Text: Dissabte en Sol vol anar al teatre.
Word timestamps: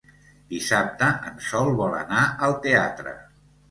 Dissabte 0.53 1.11
en 1.33 1.39
Sol 1.51 1.71
vol 1.85 1.97
anar 2.01 2.27
al 2.51 2.61
teatre. 2.69 3.19